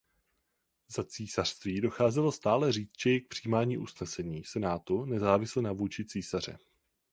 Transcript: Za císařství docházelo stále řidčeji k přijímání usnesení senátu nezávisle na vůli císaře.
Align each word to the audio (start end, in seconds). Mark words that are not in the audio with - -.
Za 0.87 1.03
císařství 1.03 1.81
docházelo 1.81 2.31
stále 2.31 2.71
řidčeji 2.71 3.21
k 3.21 3.27
přijímání 3.27 3.77
usnesení 3.77 4.43
senátu 4.43 5.05
nezávisle 5.05 5.61
na 5.61 5.71
vůli 5.71 5.89
císaře. 5.89 6.57